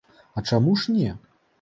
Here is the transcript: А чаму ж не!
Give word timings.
А 0.41 0.45
чаму 0.53 0.73
ж 0.85 0.97
не! 0.97 1.15